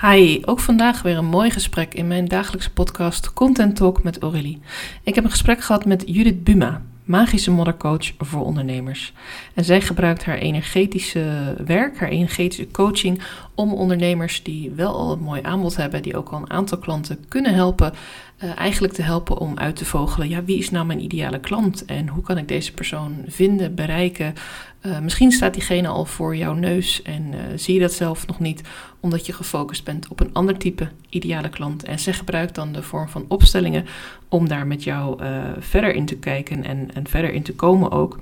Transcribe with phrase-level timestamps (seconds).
[0.00, 4.60] Hi, ook vandaag weer een mooi gesprek in mijn dagelijkse podcast Content Talk met Aurélie.
[5.02, 9.12] Ik heb een gesprek gehad met Judith Buma, magische moddercoach voor ondernemers.
[9.54, 13.22] En zij gebruikt haar energetische werk, haar energetische coaching,
[13.54, 17.24] om ondernemers die wel al een mooi aanbod hebben, die ook al een aantal klanten
[17.28, 17.92] kunnen helpen,
[18.44, 21.84] uh, eigenlijk te helpen om uit te vogelen, ja, wie is nou mijn ideale klant
[21.84, 24.34] en hoe kan ik deze persoon vinden, bereiken,
[24.86, 28.38] uh, misschien staat diegene al voor jouw neus en uh, zie je dat zelf nog
[28.38, 28.62] niet,
[29.00, 31.84] omdat je gefocust bent op een ander type ideale klant.
[31.84, 33.84] En zij gebruikt dan de vorm van opstellingen
[34.28, 37.90] om daar met jou uh, verder in te kijken en, en verder in te komen
[37.90, 38.18] ook.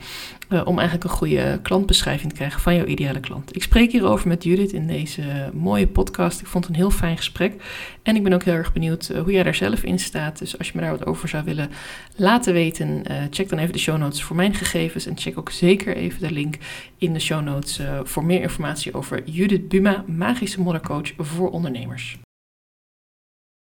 [0.65, 3.57] om eigenlijk een goede klantbeschrijving te krijgen van jouw ideale klant.
[3.57, 5.23] Ik spreek hierover met Judith in deze
[5.53, 6.41] mooie podcast.
[6.41, 7.63] Ik vond het een heel fijn gesprek.
[8.03, 10.39] En ik ben ook heel erg benieuwd hoe jij daar zelf in staat.
[10.39, 11.71] Dus als je me daar wat over zou willen
[12.17, 15.07] laten weten, check dan even de show notes voor mijn gegevens.
[15.07, 16.54] En check ook zeker even de link
[16.99, 22.19] in de show notes uh, voor meer informatie over Judith Buma, magische moddercoach voor ondernemers.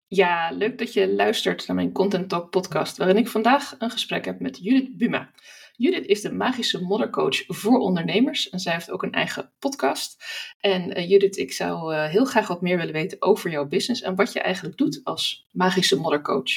[0.07, 4.25] Ja, leuk dat je luistert naar mijn Content Talk podcast, waarin ik vandaag een gesprek
[4.25, 5.31] heb met Judith Buma.
[5.75, 10.23] Judith is de magische moddercoach voor ondernemers en zij heeft ook een eigen podcast.
[10.59, 14.01] En uh, Judith, ik zou uh, heel graag wat meer willen weten over jouw business
[14.01, 16.51] en wat je eigenlijk doet als magische moddercoach.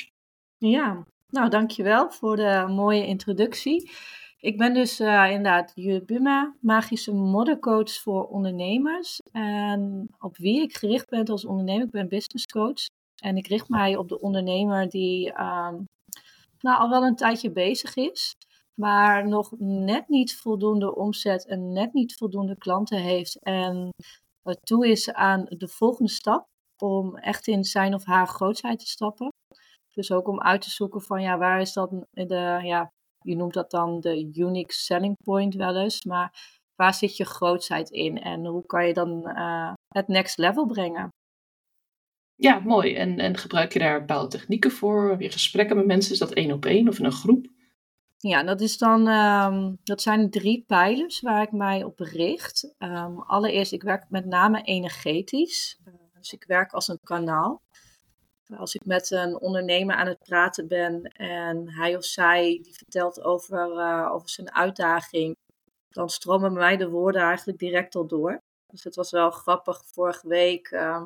[0.58, 3.91] Ja, nou dankjewel voor de mooie introductie.
[4.38, 9.20] Ik ben dus uh, inderdaad Judith Buma, magische moddercoach voor ondernemers.
[9.32, 12.86] En op wie ik gericht ben als ondernemer, ik ben business coach.
[13.22, 15.84] En ik richt mij op de ondernemer die um,
[16.60, 18.34] nou, al wel een tijdje bezig is,
[18.80, 23.38] maar nog net niet voldoende omzet en net niet voldoende klanten heeft.
[23.42, 23.90] En
[24.62, 26.46] toe is aan de volgende stap
[26.82, 29.28] om echt in zijn of haar grootheid te stappen.
[29.94, 32.92] Dus ook om uit te zoeken van ja, waar is dat de, ja,
[33.27, 36.05] je noemt dat dan de unique selling point wel eens.
[36.05, 40.66] Maar waar zit je grootheid in en hoe kan je dan uh, het next level
[40.66, 41.08] brengen?
[42.34, 42.94] Ja, mooi.
[42.94, 45.10] En, en gebruik je daar bepaalde technieken voor?
[45.10, 46.12] Heb je gesprekken met mensen?
[46.12, 47.47] Is dat één op één of in een groep?
[48.16, 52.75] Ja, dat, is dan, um, dat zijn drie pijlers waar ik mij op richt.
[52.78, 55.81] Um, allereerst, ik werk met name energetisch.
[55.84, 57.62] Uh, dus ik werk als een kanaal.
[58.54, 63.22] Als ik met een ondernemer aan het praten ben en hij of zij die vertelt
[63.22, 65.36] over, uh, over zijn uitdaging,
[65.88, 68.40] dan stromen mij de woorden eigenlijk direct al door.
[68.66, 69.82] Dus het was wel grappig.
[69.84, 71.04] Vorige week, uh,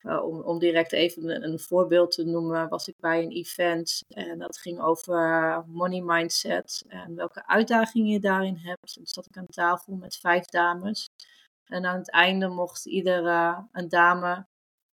[0.00, 4.02] uh, om, om direct even een, een, voorbeeld te noemen, was ik bij een event
[4.08, 5.18] en dat ging over
[5.66, 8.96] money mindset en welke uitdagingen je daarin hebt.
[8.96, 11.08] En zat ik aan tafel met vijf dames.
[11.64, 14.46] En aan het einde mocht iedere een dame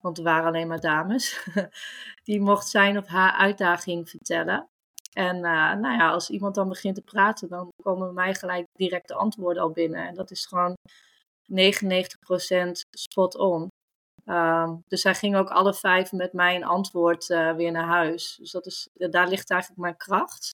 [0.01, 1.47] want er waren alleen maar dames,
[2.23, 4.67] die mocht zijn of haar uitdaging vertellen.
[5.13, 9.13] En uh, nou ja, als iemand dan begint te praten, dan komen mij gelijk directe
[9.13, 10.07] antwoorden al binnen.
[10.07, 10.73] En dat is gewoon
[11.51, 13.67] 99% spot on.
[14.25, 18.35] Um, dus zij gingen ook alle vijf met mij een antwoord uh, weer naar huis.
[18.39, 20.51] Dus dat is, daar ligt eigenlijk mijn kracht.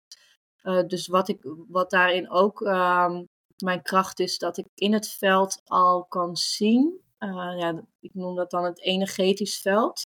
[0.88, 3.26] Dus wat, ik, wat daarin ook um,
[3.64, 8.36] mijn kracht is, dat ik in het veld al kan zien uh, ja, ik noem
[8.36, 10.02] dat dan het energetisch veld.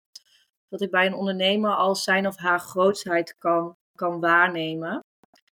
[0.69, 4.99] Dat ik bij een ondernemer al zijn of haar grootheid kan, kan waarnemen.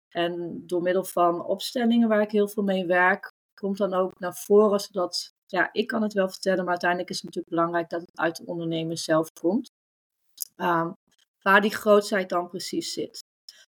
[0.10, 4.36] En door middel van opstellingen waar ik heel veel mee werk, komt dan ook naar
[4.36, 8.02] voren zodat, ja, ik kan het wel vertellen, maar uiteindelijk is het natuurlijk belangrijk dat
[8.02, 9.72] het uit de ondernemer zelf komt.
[10.58, 10.94] Um,
[11.42, 13.24] waar die grootheid dan precies zit.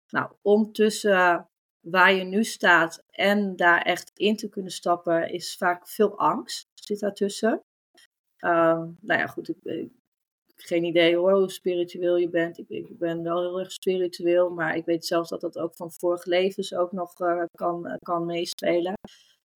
[0.10, 5.56] Nou, om tussen waar je nu staat en daar echt in te kunnen stappen, is
[5.58, 6.68] vaak veel angst.
[6.74, 7.62] Zit daartussen.
[8.42, 9.92] Um, nou ja, goed, ik, ik,
[10.56, 12.58] geen idee hoor hoe spiritueel je bent.
[12.58, 15.92] Ik, ik, ben wel heel erg spiritueel, maar ik weet zelfs dat dat ook van
[15.92, 18.94] vorige levens ook nog uh, kan, uh, kan meespelen.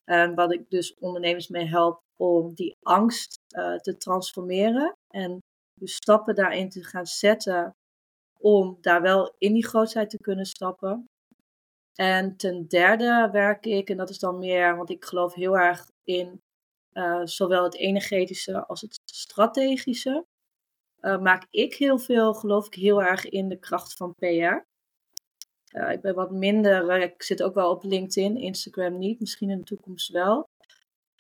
[0.04, 3.40] En wat ik dus ondernemers mee help om die angst
[3.82, 5.40] te transformeren en
[5.80, 7.76] dus stappen daarin te gaan zetten
[8.40, 11.06] om daar wel in die grootheid te kunnen stappen.
[11.96, 15.88] En ten derde werk ik, en dat is dan meer, want ik geloof heel erg
[16.04, 16.42] in
[16.94, 20.26] uh, zowel het energetische als het strategische.
[21.02, 24.66] Uh, maak ik heel veel, geloof ik, heel erg in de kracht van PR.
[25.66, 29.58] Eh, ik ben wat minder, ik zit ook wel op LinkedIn, Instagram niet, misschien in
[29.58, 30.48] de toekomst wel.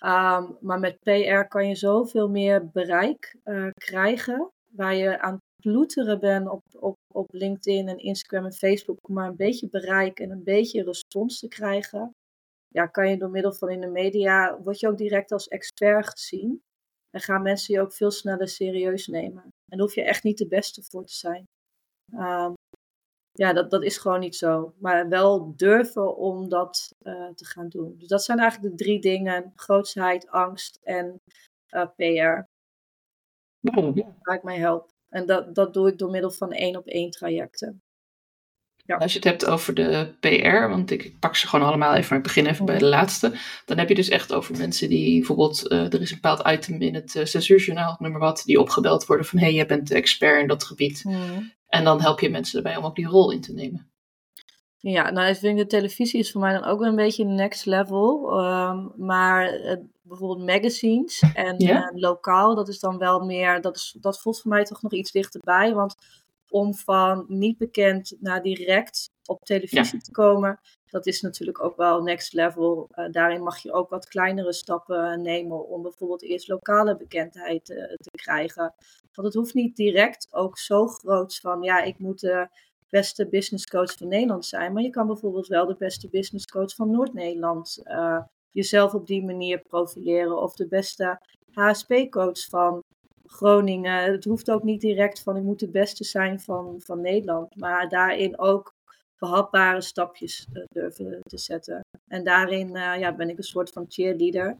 [0.05, 3.35] Um, maar met PR kan je zoveel meer bereik
[3.73, 9.13] krijgen, waar je aan ploeteren bent op, op, op LinkedIn en Instagram en Facebook om
[9.13, 12.13] maar een beetje bereik en een beetje respons te krijgen
[12.73, 16.09] ja, kan je door middel van in de media, word je ook direct als expert
[16.09, 16.61] gezien.
[17.09, 19.41] En gaan mensen je ook veel sneller serieus nemen.
[19.43, 21.45] En daar hoef je echt niet de beste voor te zijn.
[22.13, 22.53] Um,
[23.31, 24.73] ja, dat, dat is gewoon niet zo.
[24.77, 27.95] Maar wel durven om dat uh, te gaan doen.
[27.97, 31.15] Dus dat zijn eigenlijk de drie dingen: grootsheid, angst en
[31.75, 32.45] uh, PR.
[34.21, 34.91] waar ik mij help.
[35.09, 37.81] En dat, dat doe ik door middel van één op één trajecten.
[38.85, 38.95] Ja.
[38.95, 42.17] Als je het hebt over de PR, want ik, pak ze gewoon allemaal even, maar
[42.17, 43.37] ik begin even bij de laatste.
[43.65, 46.81] Dan heb je dus echt over mensen die bijvoorbeeld, uh, er is een bepaald item
[46.81, 49.87] in het uh, censuurjournaal, noem maar wat, die opgebeld worden van hé, hey, jij bent
[49.87, 51.01] de expert in dat gebied.
[51.01, 51.53] Hmm.
[51.67, 53.91] En dan help je mensen erbij om ook die rol in te nemen.
[54.77, 57.65] Ja, nou ik vind de televisie is voor mij dan ook wel een beetje next
[57.65, 58.39] level.
[58.39, 61.55] Um, maar uh, bijvoorbeeld magazines en
[61.95, 65.11] lokaal, dat is dan wel meer, dat, is, dat voelt voor mij toch nog iets
[65.11, 65.73] dichterbij.
[65.73, 65.95] Want
[66.53, 72.01] om van niet bekend naar direct op televisie te komen, dat is natuurlijk ook wel
[72.01, 72.89] next level.
[72.95, 77.77] Uh, daarin mag je ook wat kleinere stappen nemen om bijvoorbeeld eerst lokale bekendheid uh,
[77.77, 78.73] te krijgen.
[79.13, 82.47] Want het hoeft niet direct ook zo groot van, ja, ik moet de
[82.89, 86.75] beste business coach van Nederland zijn, maar je kan bijvoorbeeld wel de beste business coach
[86.75, 91.19] van Noord-Nederland uh, jezelf op die manier profileren of de beste
[91.51, 92.83] HSP-coach van
[93.33, 94.11] Groningen.
[94.11, 97.55] Het hoeft ook niet direct van ik moet de beste zijn van, van Nederland.
[97.55, 98.73] Maar daarin ook
[99.17, 101.79] behapbare stapjes uh, durven te zetten.
[102.07, 104.57] En daarin uh, ja, ben ik een soort van cheerleader.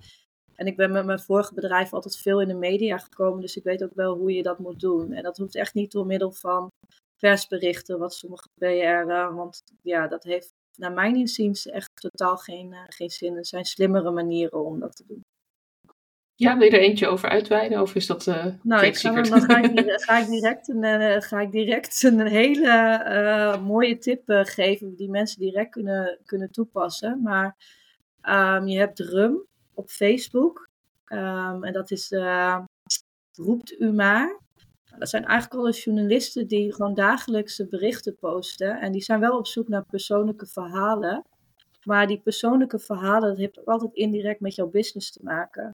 [0.56, 3.42] En ik ben met mijn vorige bedrijf altijd veel in de media gekomen.
[3.42, 5.12] Dus ik weet ook wel hoe je dat moet doen.
[5.12, 6.68] En dat hoeft echt niet door middel van
[7.18, 9.34] persberichten, wat sommige PR.
[9.34, 13.38] want ja, dat heeft naar mijn inziens echt totaal geen, geen zin.
[13.38, 15.22] Er zijn slimmere manieren om dat te doen.
[16.36, 17.82] Ja, wil je er eentje over uitweiden?
[17.82, 21.22] Of is dat uh, Nou, ik ga, dan ga ik, ga ik direct een, uh,
[21.22, 27.22] ga ik direct een hele uh, mooie tip geven die mensen direct kunnen, kunnen toepassen.
[27.22, 27.56] Maar
[28.22, 30.70] um, je hebt Rum op Facebook.
[31.08, 32.12] Um, en dat is
[33.36, 34.40] Roept u maar.
[34.98, 38.80] Dat zijn eigenlijk alle journalisten die gewoon dagelijkse berichten posten.
[38.80, 41.24] En die zijn wel op zoek naar persoonlijke verhalen.
[41.84, 45.72] Maar die persoonlijke verhalen, dat heeft ook altijd indirect met jouw business te maken.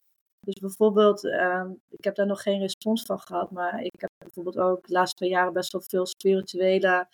[0.50, 4.58] Dus bijvoorbeeld, ehm, ik heb daar nog geen respons van gehad, maar ik heb bijvoorbeeld
[4.58, 7.08] ook de laatste twee jaren best wel veel spirituele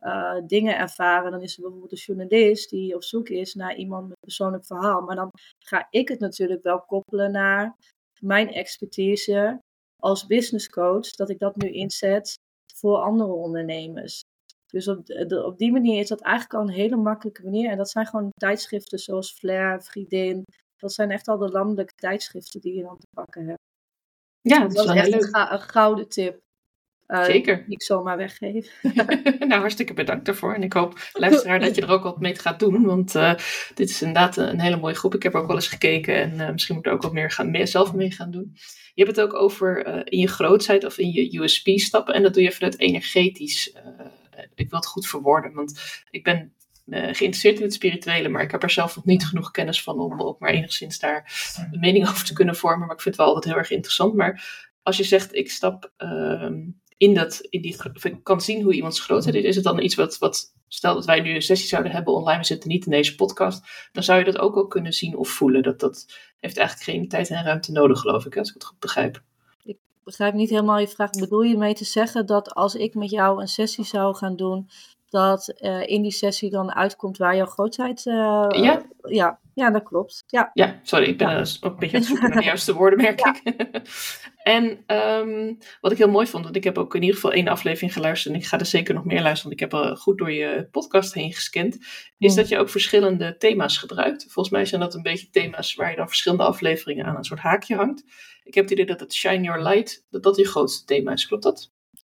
[0.00, 1.30] uh, dingen ervaren.
[1.30, 4.66] Dan is er bijvoorbeeld een journalist die op zoek is naar iemand met een persoonlijk
[4.66, 5.00] verhaal.
[5.00, 7.76] Maar dan ga ik het natuurlijk wel koppelen naar
[8.20, 9.60] mijn expertise
[9.98, 12.34] als business coach, dat ik dat nu inzet
[12.74, 14.20] voor andere ondernemers.
[14.66, 14.98] Dus op,
[15.44, 17.70] op die manier is dat eigenlijk al een hele makkelijke manier.
[17.70, 20.44] En dat zijn gewoon tijdschriften zoals Flair, Vriendin,
[20.82, 23.60] dat zijn echt al de landelijke tijdschriften die je dan te pakken hebt.
[24.40, 25.28] Ja, dat, is wel echt leuk.
[25.32, 26.40] Een, gouden tip.
[27.06, 27.64] Uh, Zeker.
[27.64, 28.82] Die ik zomaar weggeef.
[29.48, 30.54] nou, hartstikke bedankt daarvoor.
[30.54, 32.84] En ik hoop, luisteraar, dat je er ook wat mee gaat doen.
[32.84, 33.34] Want uh,
[33.74, 35.14] dit is inderdaad een, hele mooie groep.
[35.14, 37.30] Ik heb ook wel eens gekeken en uh, misschien moet ik er ook wat meer,
[37.30, 38.52] gaan, zelf mee gaan doen.
[38.94, 42.14] Je hebt het ook over in je grootheid of in je USP stappen.
[42.14, 43.76] En dat doe je vanuit energetisch.
[44.54, 45.80] ik wil het goed verwoorden, want
[46.10, 46.54] ik ben
[46.86, 50.00] uh, geïnteresseerd in het spirituele, maar ik heb er zelf nog niet genoeg kennis van
[50.00, 52.86] om ook maar enigszins daar een mening over te kunnen vormen.
[52.86, 54.14] Maar ik vind het wel altijd heel erg interessant.
[54.14, 56.50] Maar als je zegt, ik stap uh,
[56.96, 57.76] in dat, in die,
[58.22, 61.20] kan zien hoe iemands grootheid is, is het dan iets wat, wat, stel dat wij
[61.20, 64.24] nu een sessie zouden hebben online, we zitten niet in deze podcast, dan zou je
[64.24, 65.62] dat ook al kunnen zien of voelen.
[65.62, 66.06] Dat, dat
[66.40, 69.22] heeft eigenlijk geen tijd en ruimte nodig, geloof ik, als ik het goed begrijp.
[69.64, 71.10] Ik begrijp niet helemaal je vraag.
[71.10, 74.68] Bedoel je mee te zeggen dat als ik met jou een sessie zou gaan doen,
[75.12, 78.04] dat uh, in die sessie dan uitkomt waar jouw grootheid.
[78.06, 78.82] Uh, ja.
[79.02, 79.40] ja.
[79.54, 80.24] Ja, dat klopt.
[80.26, 81.44] Ja, ja sorry, ik ben ja.
[81.60, 83.42] ook een beetje aan het zoeken naar de juiste woorden, merk ik.
[84.56, 87.48] en um, wat ik heel mooi vond, want ik heb ook in ieder geval één
[87.48, 90.18] aflevering geluisterd en ik ga er zeker nog meer luisteren, want ik heb al goed
[90.18, 91.78] door je podcast heen gescand,
[92.18, 94.22] is dat je ook verschillende thema's gebruikt.
[94.22, 97.40] Volgens mij zijn dat een beetje thema's waar je dan verschillende afleveringen aan een soort
[97.40, 98.04] haakje hangt.
[98.44, 101.26] Ik heb het idee dat het Shine Your Light, dat dat je grootste thema is.
[101.26, 101.70] Klopt dat?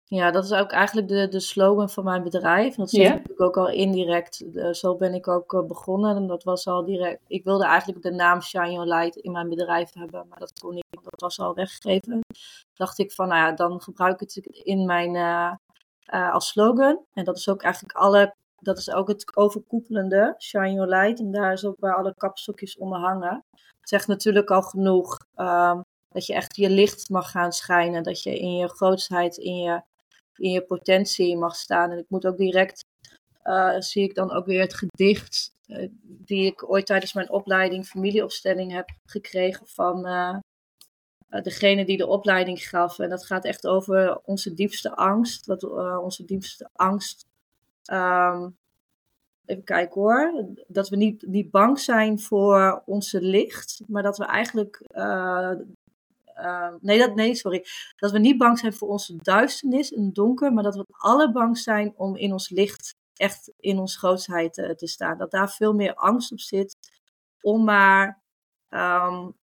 [0.08, 2.76] Ja, dat is ook eigenlijk de, de slogan van mijn bedrijf.
[2.76, 4.46] Dat zit natuurlijk ook al indirect.
[4.72, 6.16] zo ben ik ook eh, begonnen.
[6.16, 7.22] En dat was al direct.
[7.28, 10.74] Ik wilde eigenlijk de naam Shine Your Light in mijn bedrijf hebben, maar dat kon
[10.74, 10.86] niet.
[10.90, 12.20] Dat was al weggegeven.
[12.74, 15.54] Dacht ik van, nou ja, dan gebruik ik het in mijn uh,
[16.14, 17.06] uh, als slogan.
[17.14, 18.36] En dat is ook eigenlijk alle.
[18.56, 21.20] Dat is ook het overkoepelende, Shine Your Light.
[21.20, 23.44] En daar is ook waar alle kapstokjes onder hangen.
[23.52, 28.04] Het zegt natuurlijk al genoeg um, dat je echt je licht mag gaan schijnen.
[28.04, 29.82] Dat je in je grootheid, in je
[30.38, 31.92] in je potentie mag staan.
[31.92, 32.86] En ik moet ook direct,
[33.44, 37.86] uh, zie ik dan ook weer het gedicht uh, die ik ooit tijdens mijn opleiding
[37.86, 40.38] familieopstelling heb gekregen van uh,
[41.42, 43.00] degene die de opleiding gaf.
[43.00, 45.46] En dat gaat echt over onze diepste angst.
[45.46, 45.64] Wat,
[46.02, 47.26] onze diepste angst.
[47.92, 48.56] Um,
[49.46, 50.46] even kijken hoor.
[50.68, 54.82] Dat we niet, niet bang zijn voor onze licht, maar dat we eigenlijk
[56.80, 57.66] nee, dat, nee, sorry.
[57.96, 61.58] Dat we niet bang zijn voor onze duisternis en donker, maar dat we alle bang
[61.58, 65.18] zijn om in ons licht, echt in ons grootheid uh, te staan.
[65.18, 66.76] Dat daar veel meer angst op zit
[67.42, 68.22] om maar
[68.70, 69.34] um,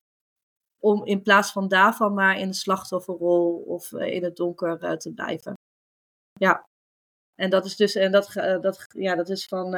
[0.79, 5.55] om in plaats van daarvan maar in de slachtofferrol of in het donker te blijven.
[6.33, 6.65] Ja.
[7.35, 9.75] En dat is dus, en dat, dat, ja, dat is van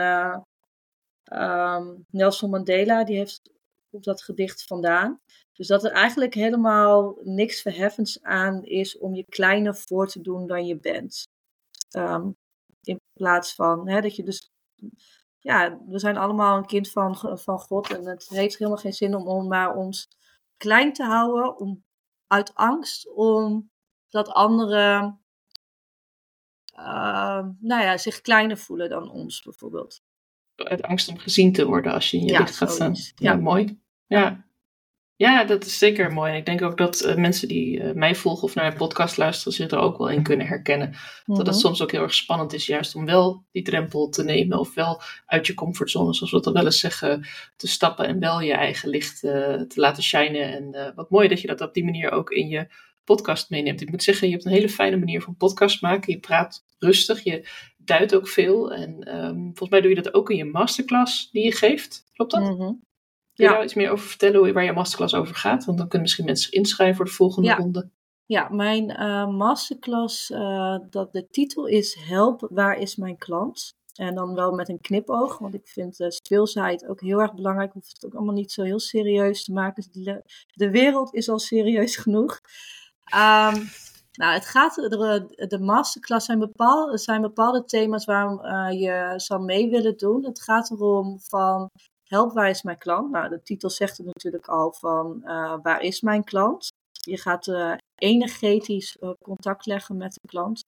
[1.33, 3.54] um, Nelson Mandela, die heeft
[3.95, 5.21] op dat gedicht vandaan.
[5.53, 10.47] Dus dat er eigenlijk helemaal niks verheffends aan is om je kleiner voor te doen
[10.47, 11.29] dan je bent.
[11.97, 12.37] Um,
[12.83, 14.53] in plaats van hè, dat je dus.
[15.39, 17.91] Ja, we zijn allemaal een kind van, van God.
[17.91, 20.09] En het heeft helemaal geen zin om, om maar ons
[20.57, 21.59] klein te houden.
[21.59, 21.85] Om,
[22.27, 23.71] uit angst om
[24.09, 25.25] dat anderen
[26.79, 30.03] uh, nou ja, zich kleiner voelen dan ons bijvoorbeeld.
[30.55, 32.95] Uit angst om gezien te worden als je in je licht gaat staan.
[33.15, 33.83] Ja, mooi.
[34.07, 34.45] Ja.
[35.17, 36.37] Ja, dat is zeker mooi.
[36.37, 39.53] Ik denk ook dat uh, mensen die uh, mij volgen of naar mijn podcast luisteren
[39.53, 40.91] zich er ook wel in kunnen herkennen.
[41.25, 41.57] Dat het mhm.
[41.57, 45.01] soms ook heel erg spannend is, juist om wel die drempel te nemen of wel
[45.27, 48.89] uit je comfortzone, zoals we dat wel eens zeggen, te stappen en wel je eigen
[48.89, 50.53] licht uh, te laten shinen.
[50.53, 52.67] En wat mooi dat je dat op die manier ook in je
[53.05, 53.81] podcast meeneemt.
[53.81, 56.13] Ik moet zeggen, je hebt een hele fijne manier van podcast maken.
[56.13, 58.73] Je praat rustig, je duidt ook veel.
[58.73, 62.05] En um, volgens mij doe je dat ook in je masterclass die je geeft.
[62.13, 62.41] Klopt dat?
[62.41, 62.83] Mm -hmm.
[63.35, 65.65] Kun je daar iets meer over vertellen waar je masterclass over gaat?
[65.65, 67.91] Want dan kunnen misschien mensen zich inschrijven voor de volgende ronde.
[68.27, 73.75] Ja, mijn uh, masterclass, uh, dat de titel is Help, waar is mijn klant?
[73.95, 77.73] En dan wel met een knipoog, want ik vind uh, speelsheid ook heel erg belangrijk.
[77.73, 79.89] Hoeft het ook allemaal niet zo heel serieus te maken.
[79.93, 82.41] De, de wereld is al serieus genoeg.
[83.15, 83.69] Um,
[84.13, 89.71] nou, het gaat, de, de masterclass zijn, bepaal, zijn bepaalde thema's waar je zou mee
[89.71, 90.25] willen doen.
[90.25, 91.71] Het gaat erom van
[92.15, 93.11] Help, waar is mijn klant?
[93.11, 96.69] Nou, de titel zegt het natuurlijk al van uh, waar is mijn klant?
[97.01, 100.63] Je gaat uh, energetisch uh, contact leggen met de klant.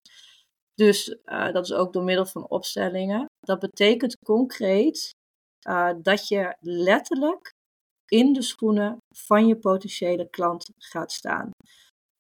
[0.75, 3.27] Dus dat is ook door middel van opstellingen.
[3.41, 5.11] Dat betekent concreet
[6.03, 7.51] dat je letterlijk
[8.07, 11.51] in de schoenen van je potentiële klant gaat staan.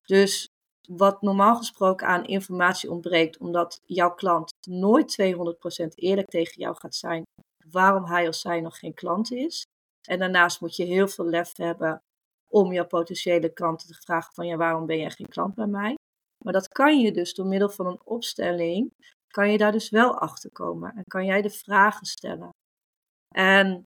[0.02, 0.47] Dus
[0.88, 6.95] wat normaal gesproken aan informatie ontbreekt, omdat jouw klant nooit 200% eerlijk tegen jou gaat
[6.95, 7.23] zijn,
[7.70, 9.64] waarom hij of zij nog geen klant is.
[10.08, 12.02] En daarnaast moet je heel veel lef hebben
[12.49, 15.94] om jouw potentiële klanten te vragen van ja, waarom ben jij geen klant bij mij?
[16.44, 18.92] Maar dat kan je dus door middel van een opstelling,
[19.28, 22.50] kan je daar dus wel achter komen en kan jij de vragen stellen.
[23.35, 23.85] En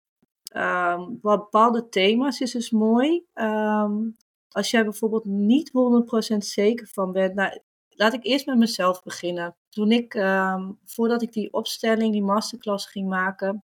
[0.55, 3.25] um, bepaalde thema's is dus mooi.
[3.35, 4.17] Um,
[4.49, 5.71] als jij bijvoorbeeld niet
[6.35, 9.57] 100% zeker van bent, nou, laat ik eerst met mezelf beginnen.
[9.69, 13.63] Toen ik, um, voordat ik die opstelling, die masterclass ging maken,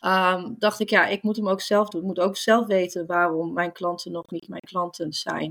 [0.00, 2.00] um, dacht ik, ja, ik moet hem ook zelf doen.
[2.00, 5.50] Ik moet ook zelf weten waarom mijn klanten nog niet mijn klanten zijn.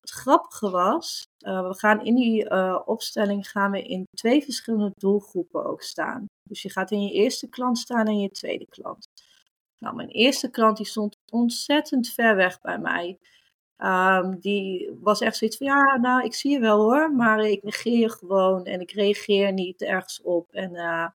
[0.00, 4.92] Het grappige was, uh, we gaan in die uh, opstelling gaan we in twee verschillende
[4.94, 6.26] doelgroepen ook staan.
[6.48, 9.06] Dus je gaat in je eerste klant staan en je tweede klant.
[9.78, 13.18] Nou, mijn eerste klant die stond ontzettend ver weg bij mij.
[13.78, 17.62] Um, die was echt zoiets van, ja, nou, ik zie je wel hoor, maar ik
[17.62, 20.52] negeer gewoon en ik reageer niet ergens op.
[20.52, 21.06] En uh,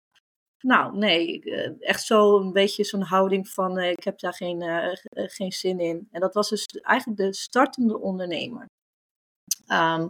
[0.66, 4.62] nou, nee, eh, echt zo een beetje zo'n houding van uh, ik heb daar geen,
[4.62, 6.08] uh, geen zin in.
[6.12, 8.66] En dat was dus eigenlijk de startende ondernemer.
[9.68, 10.10] Um,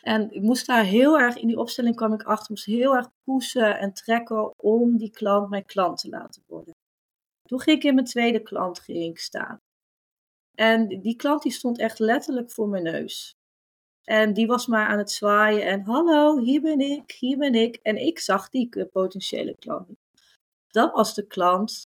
[0.00, 3.08] en ik moest daar heel erg, in die opstelling kwam ik achter, moest heel erg
[3.24, 6.74] pushen en trekken om die klant mijn klant te laten worden.
[7.42, 9.58] Toen ging ik in mijn tweede klant ging staan.
[10.54, 13.32] En die klant die stond echt letterlijk voor mijn neus.
[14.10, 17.78] En die was maar aan het zwaaien en hallo, hier ben ik, hier ben ik.
[17.82, 19.88] En ik zag die potentiële klant.
[20.66, 21.82] Dat was de klant,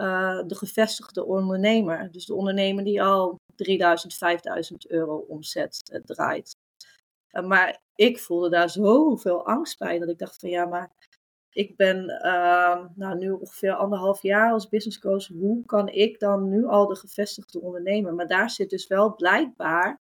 [0.00, 2.12] uh, de gevestigde ondernemer.
[2.12, 6.56] Dus de ondernemer die al 3000, 5000 euro omzet uh, draait.
[7.32, 10.90] Uh, maar ik voelde daar zoveel angst bij dat ik dacht van ja, maar
[11.52, 15.26] ik ben uh, nou, nu ongeveer anderhalf jaar als business coach.
[15.26, 18.14] Hoe kan ik dan nu al de gevestigde ondernemer?
[18.14, 20.00] Maar daar zit dus wel blijkbaar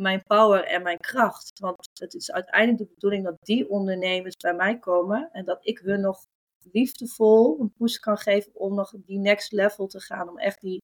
[0.00, 1.58] mijn power en mijn kracht.
[1.58, 5.78] Want het is uiteindelijk de bedoeling dat die ondernemers bij mij komen en dat ik
[5.78, 6.24] hun nog
[6.72, 10.28] liefdevol een push kan geven om nog die next level te gaan.
[10.28, 10.78] Om echt die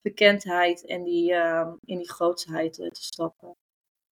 [0.00, 3.52] bekendheid en die, uh, in die grootsheid uh, te stappen.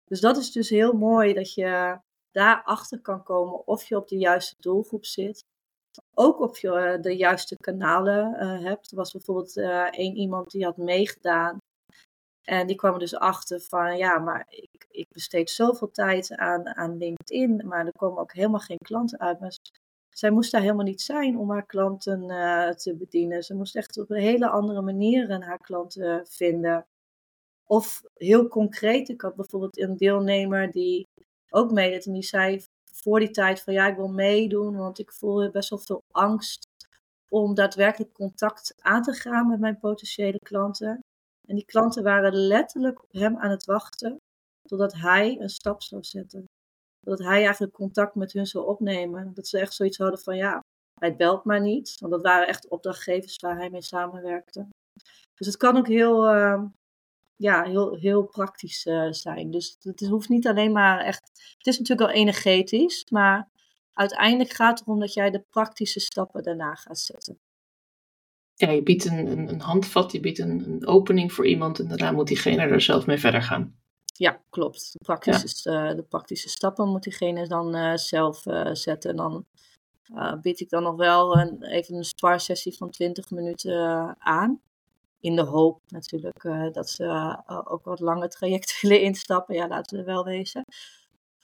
[0.05, 1.99] Dus dat is dus heel mooi dat je
[2.31, 5.45] daarachter kan komen of je op de juiste doelgroep zit.
[6.15, 8.91] Ook of je uh, de juiste kanalen uh, hebt.
[8.91, 9.57] Er was bijvoorbeeld
[9.91, 11.59] één iemand die had meegedaan
[12.45, 16.77] en die kwam er dus achter van, ja, maar ik, ik besteed zoveel tijd aan,
[16.77, 19.41] aan LinkedIn, maar er komen ook helemaal geen klanten uit.
[19.41, 19.57] Maar
[20.11, 23.43] zij moest daar helemaal niet zijn om haar klanten uh, te bedienen.
[23.43, 26.87] Ze moest echt op een hele andere manier haar klanten vinden.
[27.67, 31.07] Of heel concreet, ik had bijvoorbeeld een deelnemer die
[31.51, 35.13] ook meedeed en die zei voor die tijd van ja, ik wil meedoen, want ik
[35.13, 36.67] voel best wel veel angst
[37.29, 41.02] om daadwerkelijk contact aan te gaan met mijn potentiële klanten.
[41.53, 44.17] En die klanten waren letterlijk op hem aan het wachten
[44.69, 46.45] totdat hij een stap zou zetten.
[47.01, 49.35] Dat hij eigenlijk contact met hun zou opnemen.
[49.35, 50.61] Dat ze echt zoiets hadden van ja,
[51.01, 51.97] hij belt maar niet.
[51.99, 54.67] Want dat waren echt opdrachtgevers waar hij mee samenwerkte.
[55.35, 56.63] Dus het kan ook heel, uh,
[57.37, 59.51] ja, heel, heel praktisch uh, zijn.
[59.51, 61.31] Dus het hoeft niet alleen maar echt.
[61.59, 63.49] Het is natuurlijk wel energetisch, maar
[63.93, 67.39] uiteindelijk gaat het erom dat jij de praktische stappen daarna gaat zetten.
[68.63, 71.89] Ja, je biedt een, een, een handvat, je biedt een, een, opening voor iemand en
[71.89, 73.77] daarna moet diegene er zelf mee verder gaan.
[74.05, 74.93] Ja, klopt.
[74.93, 75.91] De praktische, ja.
[75.91, 79.11] uh, de praktische stappen moet diegene dan uh, zelf uh, zetten.
[79.11, 79.47] En dan
[80.41, 84.61] bied ik dan nog wel een, even een sparsessie van 20 minuten aan.
[85.21, 89.55] In de hoop natuurlijk dat ze ook wat lange trajecten willen instappen.
[89.55, 90.65] Ja, laten we wel wezen.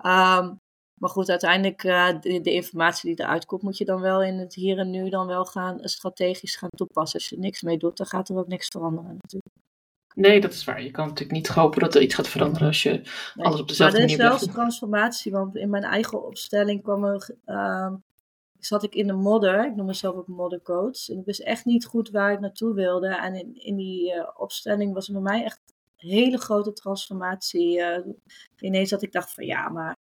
[0.06, 0.60] Um,
[0.98, 4.38] maar goed, uiteindelijk uh, de, de, informatie die eruit komt, moet je dan wel in
[4.38, 7.18] het hier en nu dan wel gaan strategisch gaan toepassen.
[7.18, 9.54] Als je er niks mee doet, dan gaat er ook niks veranderen natuurlijk.
[10.14, 10.82] Nee, dat is waar.
[10.82, 13.46] Je kan natuurlijk niet hopen dat er iets gaat veranderen als je nee.
[13.46, 17.04] alles op dezelfde manier Maar er is wel transformatie, want in mijn eigen opstelling kwam
[17.04, 17.92] er, uh,
[18.58, 19.66] zat ik in de modder.
[19.66, 21.08] Ik noem mezelf ook moddercoach.
[21.08, 23.16] En ik wist echt niet goed waar ik naartoe wilde.
[23.16, 25.60] En in, in die uh, opstelling was er bij mij echt
[25.98, 27.82] een hele grote transformatie.
[28.58, 29.96] Ineens dat ik dacht van ja, maar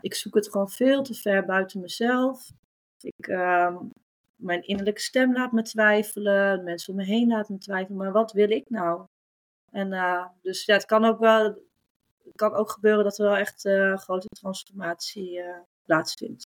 [0.00, 2.50] ik zoek het gewoon veel te ver buiten mezelf.
[3.00, 3.76] Ik, uh,
[4.36, 6.64] mijn innerlijke stem laat me twijfelen.
[6.64, 7.98] Mensen om me heen laten me twijfelen.
[7.98, 9.06] Maar wat wil ik nou?
[9.70, 11.66] En uh, dus ja, het kan ook wel.
[12.34, 16.46] Kan ook gebeuren dat er wel echt uh, grote transformatie uh, plaatsvindt.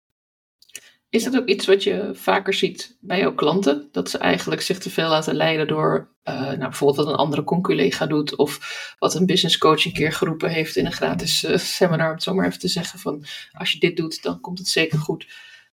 [1.14, 3.88] Is dat ook iets wat je vaker ziet bij jouw klanten?
[3.92, 7.44] Dat ze eigenlijk zich te veel laten leiden door uh, nou, bijvoorbeeld wat een andere
[7.44, 8.36] conculega doet.
[8.36, 12.06] Of wat een business coach een keer geroepen heeft in een gratis uh, seminar.
[12.06, 14.68] Om het zo maar even te zeggen van als je dit doet, dan komt het
[14.68, 15.26] zeker goed.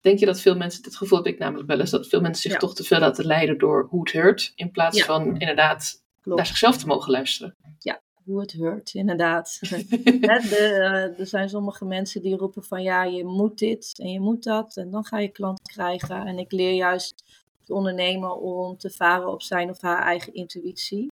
[0.01, 2.43] Denk je dat veel mensen, dit gevoel heb ik namelijk wel eens, dat veel mensen
[2.43, 2.59] zich ja.
[2.59, 4.53] toch te veel laten leiden door hoe het hoort.
[4.55, 5.05] In plaats ja.
[5.05, 6.39] van inderdaad Klopt.
[6.39, 7.57] naar zichzelf te mogen luisteren.
[7.79, 9.59] Ja, hoe het hoort, inderdaad.
[9.61, 14.21] de, uh, er zijn sommige mensen die roepen van ja, je moet dit en je
[14.21, 16.27] moet dat en dan ga je klanten krijgen.
[16.27, 17.25] En ik leer juist
[17.65, 21.13] de ondernemer om te varen op zijn of haar eigen intuïtie.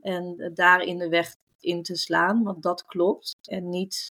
[0.00, 3.36] En daarin de weg in te slaan, want dat klopt.
[3.42, 4.12] En niet.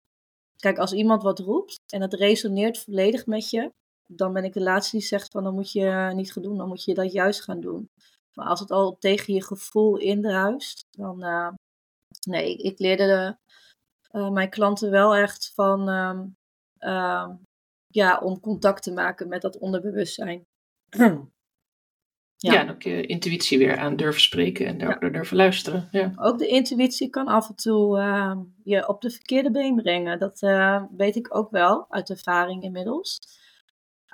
[0.56, 3.72] Kijk, als iemand wat roept en het resoneert volledig met je,
[4.06, 6.68] dan ben ik de laatste die zegt van dan moet je niet gaan doen, dan
[6.68, 7.88] moet je dat juist gaan doen.
[8.34, 11.48] Maar als het al tegen je gevoel indruist, dan, uh,
[12.26, 13.36] nee, ik leerde de,
[14.18, 16.36] uh, mijn klanten wel echt van, um,
[16.80, 17.28] uh,
[17.86, 20.46] ja, om contact te maken met dat onderbewustzijn.
[22.36, 22.52] ja.
[22.52, 25.10] ja, en ook je intuïtie weer aan durven spreken en daar ja.
[25.10, 25.88] durven luisteren.
[25.90, 26.12] Ja.
[26.16, 30.18] Ook de intuïtie kan af en toe uh, je op de verkeerde been brengen.
[30.18, 33.18] Dat uh, weet ik ook wel uit ervaring inmiddels.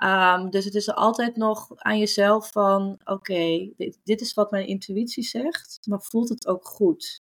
[0.03, 4.33] Um, dus het is er altijd nog aan jezelf van, oké, okay, dit, dit is
[4.33, 7.21] wat mijn intuïtie zegt, maar voelt het ook goed?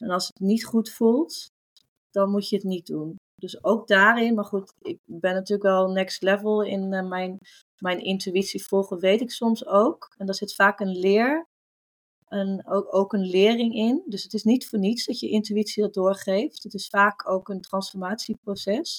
[0.00, 1.50] En als het niet goed voelt,
[2.10, 3.16] dan moet je het niet doen.
[3.34, 7.38] Dus ook daarin, maar goed, ik ben natuurlijk wel next level in uh, mijn,
[7.78, 10.14] mijn intuïtie volgen, weet ik soms ook.
[10.16, 11.46] En daar zit vaak een leer,
[12.28, 14.02] een, ook, ook een lering in.
[14.06, 16.62] Dus het is niet voor niets dat je intuïtie dat doorgeeft.
[16.62, 18.98] Het is vaak ook een transformatieproces.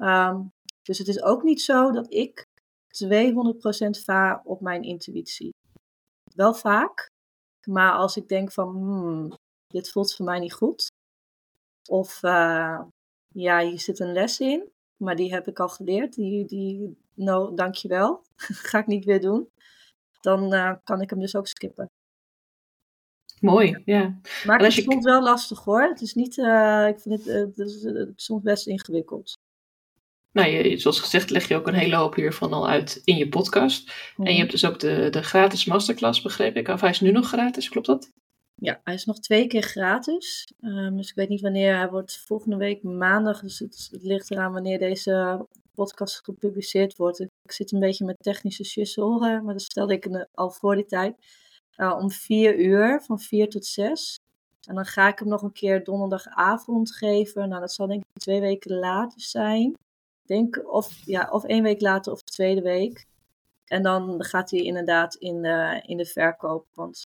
[0.00, 0.50] Um,
[0.82, 2.46] dus het is ook niet zo dat ik
[3.04, 3.08] 200%
[4.04, 5.54] vaar op mijn intuïtie.
[6.34, 7.10] Wel vaak,
[7.68, 9.32] maar als ik denk van, hmm,
[9.68, 10.92] dit voelt voor mij niet goed.
[11.88, 12.80] Of uh,
[13.28, 16.14] ja, hier zit een les in, maar die heb ik al geleerd.
[16.14, 18.22] Die, die no, dankjewel,
[18.68, 19.48] ga ik niet weer doen.
[20.20, 21.90] Dan uh, kan ik hem dus ook skippen.
[23.40, 24.20] Mooi, ja.
[24.44, 25.82] Maar het is soms wel lastig hoor.
[25.82, 29.38] Het is niet, uh, ik vind het, het, is, het is soms best ingewikkeld
[30.38, 33.28] nou, je, zoals gezegd leg je ook een hele hoop hiervan al uit in je
[33.28, 33.92] podcast.
[34.16, 36.68] En je hebt dus ook de, de gratis masterclass, begreep ik.
[36.68, 38.10] Of hij is nu nog gratis, klopt dat?
[38.60, 40.52] Ja, hij is nog twee keer gratis.
[40.60, 41.76] Um, dus ik weet niet wanneer.
[41.76, 43.40] Hij wordt volgende week maandag.
[43.40, 47.20] Dus het, ligt eraan wanneer deze podcast gepubliceerd wordt.
[47.20, 51.16] Ik zit een beetje met technische shizzle, maar dat stelde ik al voor die tijd.
[51.76, 54.20] Uh, om vier uur, van vier tot zes.
[54.66, 57.48] En dan ga ik hem nog een keer donderdagavond geven.
[57.48, 59.76] Nou, dat zal denk ik twee weken later zijn
[60.28, 63.06] denk of, ja, of één week later of de tweede week.
[63.64, 66.66] En dan gaat hij inderdaad in de, in de verkoop.
[66.74, 67.06] Want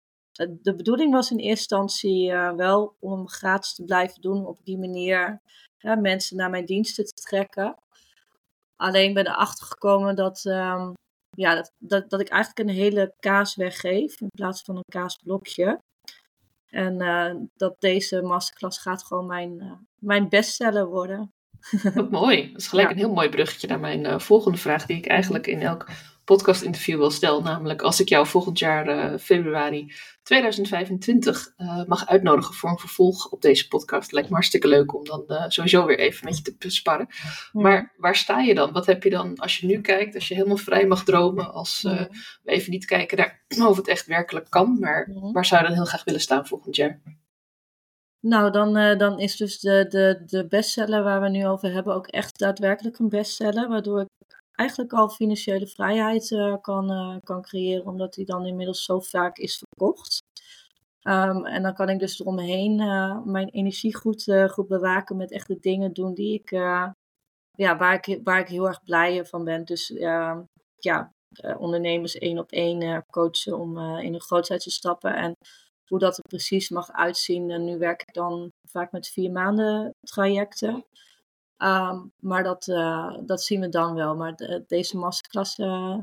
[0.48, 4.46] de bedoeling was in eerste instantie uh, wel om gratis te blijven doen.
[4.46, 5.40] Op die manier
[5.78, 7.74] ja, mensen naar mijn diensten te trekken.
[8.76, 10.92] Alleen ben erachter gekomen dat, um,
[11.30, 15.80] ja, dat, dat, dat ik eigenlijk een hele kaas weggeef in plaats van een kaasblokje.
[16.66, 21.32] En uh, dat deze masterclass gaat gewoon mijn, uh, mijn bestseller worden.
[21.94, 22.52] Wat mooi.
[22.52, 25.46] Dat is gelijk een heel mooi bruggetje naar mijn uh, volgende vraag, die ik eigenlijk
[25.46, 25.88] in elk
[26.36, 27.42] podcast-interview wil stel.
[27.42, 33.30] Namelijk als ik jou volgend jaar uh, februari 2025 uh, mag uitnodigen voor een vervolg
[33.30, 34.12] op deze podcast.
[34.12, 37.08] Lijkt me hartstikke leuk om dan uh, sowieso weer even met je te sparren.
[37.52, 38.72] Maar waar sta je dan?
[38.72, 41.82] Wat heb je dan als je nu kijkt, als je helemaal vrij mag dromen, als
[41.82, 42.08] we
[42.44, 45.86] even niet kijken naar of het echt werkelijk kan, maar waar zou je dan heel
[45.86, 47.00] graag willen staan volgend jaar?
[48.20, 51.94] Nou, dan, uh, dan is dus de, de, de bestseller waar we nu over hebben
[51.94, 53.68] ook echt daadwerkelijk een bestseller.
[53.68, 54.29] Waardoor ik
[54.60, 59.38] eigenlijk al financiële vrijheid uh, kan, uh, kan creëren, omdat die dan inmiddels zo vaak
[59.38, 60.18] is verkocht.
[61.02, 62.76] Um, en dan kan ik dus eromheen
[63.24, 66.50] mijn energie goed, goed bewaken met echt de dingen doen die ik,
[67.50, 69.64] ja, waar, ik, waar ik heel erg blij van ben.
[69.64, 70.42] Dus ehm,
[70.78, 71.10] ja,
[71.58, 75.14] ondernemers één op één coachen om in een grootheid te stappen.
[75.14, 75.34] En
[75.90, 77.50] hoe dat er precies mag uitzien.
[77.50, 80.84] En nu werk ik dan vaak met vier maanden trajecten.
[81.62, 84.16] Um, maar dat, uh, dat zien we dan wel.
[84.16, 85.98] Maar de, deze masterclass, uh,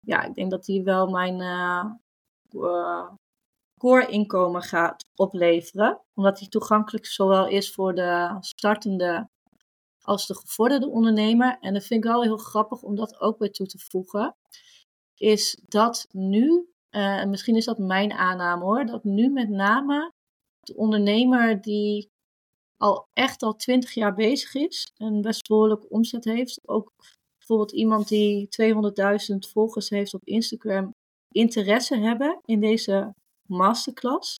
[0.00, 3.08] ja, ik denk dat die wel mijn uh,
[3.78, 6.00] core inkomen gaat opleveren.
[6.14, 9.28] Omdat die toegankelijk zowel is voor de startende
[10.02, 11.58] als de gevorderde ondernemer.
[11.60, 14.36] En dat vind ik wel heel grappig om dat ook bij toe te voegen.
[15.14, 20.12] Is dat nu en misschien is dat mijn aanname hoor, dat nu met name
[20.60, 22.10] de ondernemer die
[22.80, 26.92] al echt al twintig jaar bezig is en best behoorlijk omzet heeft, ook
[27.38, 28.48] bijvoorbeeld iemand die
[29.32, 30.94] 200.000 volgers heeft op Instagram,
[31.28, 33.14] interesse hebben in deze
[33.48, 34.36] masterclass.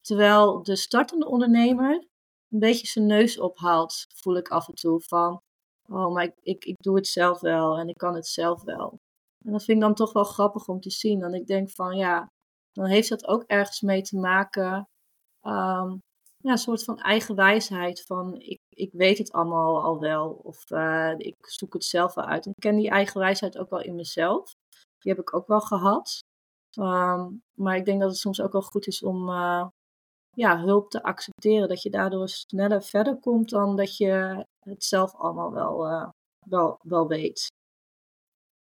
[0.00, 2.06] Terwijl de startende ondernemer
[2.48, 5.40] een beetje zijn neus ophaalt, voel ik af en toe van,
[5.88, 8.98] oh, maar ik, ik, doe het zelf wel en ik kan het zelf wel.
[9.44, 11.18] En dat vind ik dan toch wel grappig om te zien.
[11.18, 12.26] Dan ik denk van ja,
[12.72, 14.88] dan heeft dat ook ergens mee te maken.
[15.42, 16.00] Um,
[16.42, 18.02] ja, een soort van eigen wijsheid.
[18.06, 20.30] Van ik, ik weet het allemaal al wel.
[20.30, 22.46] Of uh, ik zoek het zelf wel uit.
[22.46, 24.52] Ik ken die eigen wijsheid ook wel in mezelf.
[24.98, 26.20] Die heb ik ook wel gehad.
[26.80, 29.66] Um, maar ik denk dat het soms ook wel goed is om uh,
[30.30, 31.68] ja, hulp te accepteren.
[31.68, 36.08] Dat je daardoor sneller verder komt dan dat je het zelf allemaal wel, uh,
[36.46, 37.46] wel, wel weet.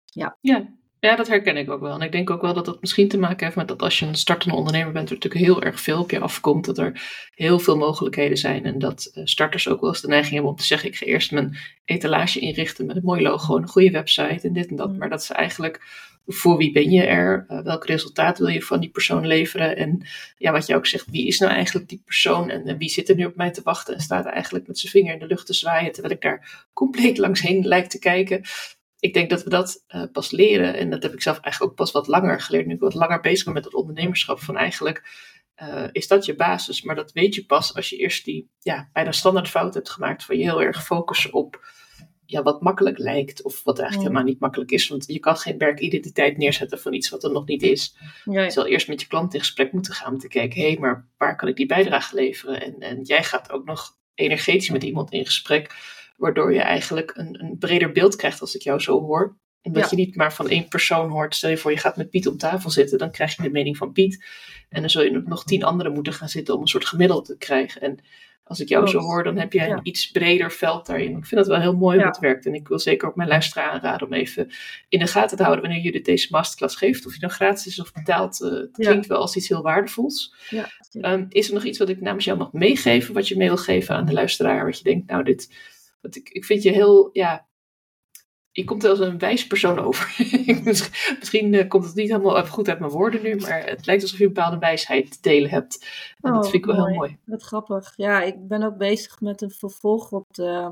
[0.06, 0.38] Ja.
[0.42, 0.80] ja.
[1.02, 1.94] Ja, dat herken ik ook wel.
[1.94, 4.06] En ik denk ook wel dat dat misschien te maken heeft met dat als je
[4.06, 6.66] een startende ondernemer bent, er natuurlijk heel erg veel op je afkomt.
[6.66, 7.02] Dat er
[7.36, 8.66] heel veel mogelijkheden zijn.
[8.66, 11.06] En dat eh, starters ook wel eens de neiging hebben om te zeggen: ik ga
[11.06, 14.92] eerst mijn etalage inrichten met een mooi logo, een goede website en dit en dat.
[14.92, 14.98] Mm.
[14.98, 15.82] Maar dat ze eigenlijk
[16.28, 17.46] voor wie ben je er?
[17.50, 19.78] Uh, welk resultaat wil je van die persoon leveren?
[19.78, 22.50] En ja, wat je ook zegt, wie is nou eigenlijk die persoon?
[22.50, 24.92] En, en wie zit er nu op mij te wachten en staat eigenlijk met zijn
[24.92, 28.42] vinger in de lucht te zwaaien terwijl ik daar compleet langs heen lijk te kijken?
[29.02, 30.74] Ik denk dat we dat uh, pas leren.
[30.74, 32.66] En dat heb ik zelf eigenlijk ook pas wat langer geleerd.
[32.66, 34.40] Nu ik wat langer bezig ben met het ondernemerschap.
[34.40, 35.04] Van eigenlijk
[35.62, 36.82] uh, is dat je basis.
[36.82, 40.26] Maar dat weet je pas als je eerst die ja, bijna standaard fout hebt gemaakt.
[40.26, 41.72] Van je heel erg focussen op
[42.26, 43.44] ja, wat makkelijk lijkt.
[43.44, 44.88] Of wat eigenlijk helemaal niet makkelijk is.
[44.88, 47.98] Want je kan geen werkidentiteit neerzetten van iets wat er nog niet is.
[48.26, 48.44] Ja.
[48.44, 50.14] Je zal eerst met je klant in gesprek moeten gaan.
[50.14, 52.62] Om te kijken, hé, hey, maar waar kan ik die bijdrage leveren?
[52.62, 55.76] En, en jij gaat ook nog energetisch met iemand in gesprek
[56.22, 59.38] Waardoor je eigenlijk een, een breder beeld krijgt als ik jou zo hoor.
[59.62, 61.36] Omdat je niet maar van één persoon hoort.
[61.36, 62.98] Stel je voor, je gaat met Piet om tafel zitten.
[62.98, 64.26] Dan krijg je de mening van Piet.
[64.70, 67.38] En dan zul je nog tien anderen moeten gaan zitten om een soort gemiddelde te
[67.38, 67.82] krijgen.
[67.82, 68.00] En
[68.44, 71.18] als ik jou zo hoor, dan heb je een iets breder veld daarin.
[71.18, 72.46] Ik vind dat wel heel mooi hoe het werkt.
[72.46, 74.50] En ik wil zeker ook mijn luisteraar aanraden om even
[74.90, 77.06] in de gaten te houden wanneer jullie deze masterclass geeft.
[77.06, 78.42] Of je dan gratis is of betaald.
[78.42, 80.34] Uh, het klinkt wel als iets heel waardevols.
[81.02, 83.58] Um, is er nog iets wat ik namens jou mag meegeven, wat je mee wil
[83.58, 84.66] geven aan de luisteraar?
[84.66, 85.50] Wat je denkt, nou, dit
[86.02, 87.48] want ik, ik vind je heel, ja,
[88.52, 90.16] je komt als een wijs persoon over.
[91.20, 94.18] Misschien uh, komt het niet helemaal goed uit mijn woorden nu, maar het lijkt alsof
[94.18, 95.86] je een bepaalde wijsheid te delen hebt.
[96.20, 97.18] En dat oh, vind ik wel heel mooi.
[97.26, 97.94] Wat grappig.
[97.96, 100.72] Ja, ik ben ook bezig met een vervolg op de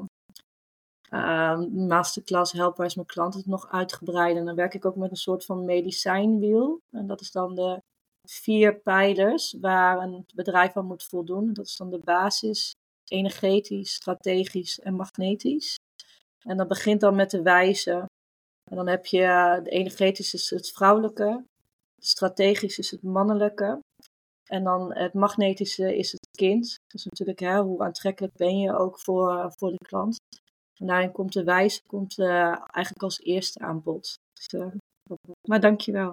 [1.09, 4.37] uh, masterclass Helpwijs mijn klanten nog uitgebreid.
[4.37, 6.81] En dan werk ik ook met een soort van medicijnwiel.
[6.91, 7.81] En dat is dan de
[8.29, 11.53] vier pijlers waar een bedrijf aan moet voldoen.
[11.53, 12.75] Dat is dan de basis,
[13.09, 15.77] energetisch, strategisch en magnetisch.
[16.39, 18.05] En dat begint dan met de wijze.
[18.69, 21.43] En dan heb je eh, de energetisch is het vrouwelijke,
[22.01, 23.79] strategisch is het mannelijke.
[24.49, 26.77] En dan het magnetische is het kind.
[26.87, 30.17] Dat is natuurlijk hè, hoe aantrekkelijk ben je ook voor, eh, voor de klant.
[30.79, 34.19] En daarin komt de wijze komt, uh, eigenlijk als eerste aan bod.
[34.33, 34.71] Dus, uh,
[35.47, 36.11] maar dankjewel.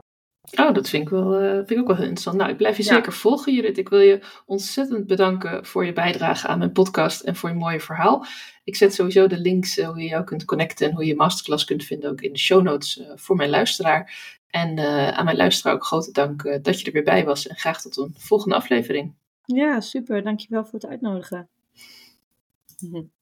[0.55, 2.37] Oh, dat vind ik, wel, uh, vind ik ook wel heel interessant.
[2.37, 3.79] Nou, ik blijf je zeker volgen, Judith.
[3.79, 7.81] Ik wil je ontzettend bedanken voor je bijdrage aan mijn podcast en voor je mooie
[7.81, 8.27] verhaal.
[8.65, 11.65] Ik zet sowieso de links uh, hoe je jou kunt connecten en hoe je masterclass
[11.65, 14.35] kunt vinden ook in de show notes uh, voor mijn luisteraar.
[14.51, 14.79] En
[15.15, 17.97] aan mijn luisteraar ook grote dank dat je er weer bij was en graag tot
[17.97, 19.15] een volgende aflevering.
[19.45, 20.23] Ja, super.
[20.23, 21.49] Dankjewel voor het uitnodigen.